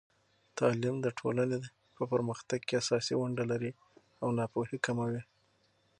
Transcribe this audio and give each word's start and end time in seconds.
تعلیم 0.57 0.95
د 1.01 1.07
ټولنې 1.19 1.57
په 1.95 2.03
پرمختګ 2.11 2.59
کې 2.67 2.79
اساسي 2.81 3.13
ونډه 3.17 3.43
لري 3.51 3.71
او 4.21 4.27
ناپوهي 4.37 4.77
کموي. 4.85 5.21